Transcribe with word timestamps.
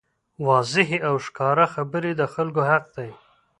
واضحې 0.47 0.97
او 1.07 1.15
ښکاره 1.25 1.65
خبرې 1.73 2.11
د 2.15 2.21
خلکو 2.33 2.61
حق 2.69 2.85
دی. 2.95 3.09